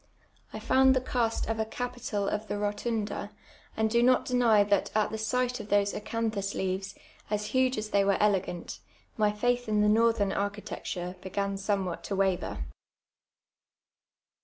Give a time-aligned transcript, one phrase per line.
[0.51, 3.29] I found the cast of a capital of the Rotunda,
[3.77, 6.95] and do not deny that at the sight of those acanthus leaves,
[7.29, 8.79] as huge as they were elegant,
[9.15, 12.65] my fiiith in the northern architecture began somewhat to waver.